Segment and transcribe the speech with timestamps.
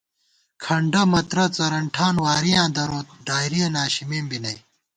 [0.63, 4.57] کھنڈہ مترہ څرَن ٹھان وارِیاں دروت ڈائرِیَہ ناشِمېم بی نئ